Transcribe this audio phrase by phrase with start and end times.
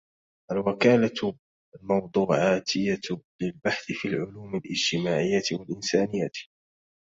[0.51, 1.33] الوكالة
[1.75, 2.99] الموضوعاتية
[3.41, 6.31] للبحث في العلوم الإجتماعية و الإنسانية